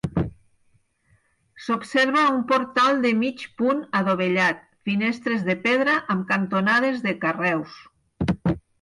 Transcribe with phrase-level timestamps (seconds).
[1.65, 7.81] S'observa un portal de mig punt adovellat, finestres de pedra amb cantonades de carreus.